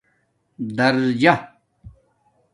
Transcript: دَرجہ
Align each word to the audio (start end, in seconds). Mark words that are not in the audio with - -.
دَرجہ 0.77 1.33